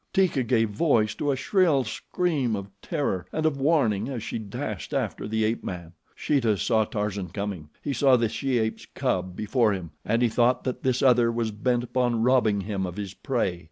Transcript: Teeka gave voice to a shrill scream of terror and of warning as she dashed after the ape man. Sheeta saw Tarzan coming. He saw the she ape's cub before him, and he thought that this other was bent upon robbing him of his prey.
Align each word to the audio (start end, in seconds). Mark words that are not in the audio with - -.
Teeka 0.15 0.41
gave 0.41 0.71
voice 0.71 1.13
to 1.13 1.31
a 1.31 1.35
shrill 1.35 1.83
scream 1.83 2.55
of 2.55 2.71
terror 2.81 3.27
and 3.31 3.45
of 3.45 3.59
warning 3.61 4.09
as 4.09 4.23
she 4.23 4.39
dashed 4.39 4.95
after 4.95 5.27
the 5.27 5.43
ape 5.43 5.63
man. 5.63 5.93
Sheeta 6.15 6.57
saw 6.57 6.85
Tarzan 6.85 7.29
coming. 7.29 7.69
He 7.83 7.93
saw 7.93 8.15
the 8.15 8.27
she 8.27 8.57
ape's 8.57 8.87
cub 8.87 9.35
before 9.35 9.73
him, 9.73 9.91
and 10.03 10.23
he 10.23 10.27
thought 10.27 10.63
that 10.63 10.81
this 10.81 11.03
other 11.03 11.31
was 11.31 11.51
bent 11.51 11.83
upon 11.83 12.23
robbing 12.23 12.61
him 12.61 12.87
of 12.87 12.95
his 12.97 13.13
prey. 13.13 13.59